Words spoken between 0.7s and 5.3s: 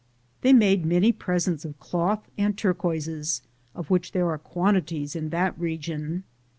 many presents of cloth and turquoises, of which there are quantities in